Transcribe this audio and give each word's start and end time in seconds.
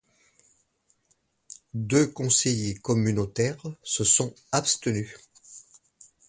Deux 1.75 2.07
conseillers 2.07 2.73
communautaires 2.73 3.61
se 3.83 4.03
sont 4.03 4.33
abstenus. 4.51 5.13